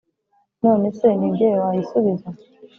[0.63, 2.29] none se ni jye wayisubiza,